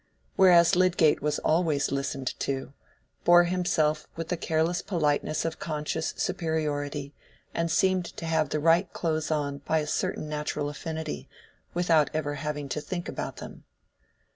[0.35, 2.73] Whereas Lydgate was always listened to,
[3.23, 7.13] bore himself with the careless politeness of conscious superiority,
[7.53, 11.29] and seemed to have the right clothes on by a certain natural affinity,
[11.75, 13.63] without ever having to think about them.